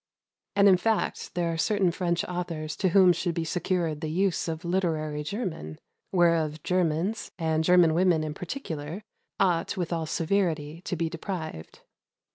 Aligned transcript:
And, 0.55 0.67
in 0.67 0.77
fact, 0.77 1.35
there 1.35 1.53
are 1.53 1.59
certain 1.59 1.91
French 1.91 2.25
authors 2.25 2.75
to 2.77 2.89
whom 2.89 3.13
should 3.13 3.35
be 3.35 3.43
secured 3.45 4.01
the 4.01 4.09
use 4.09 4.47
of 4.47 4.61
the 4.61 4.67
literary 4.67 5.21
German 5.21 5.77
whereof 6.11 6.63
Germans, 6.63 7.29
and 7.37 7.63
German 7.63 7.93
women 7.93 8.23
in 8.23 8.33
particular, 8.33 9.03
ought 9.39 9.77
with 9.77 9.93
all 9.93 10.07
severity 10.07 10.81
to 10.85 10.95
be 10.95 11.07
deprived. 11.07 11.81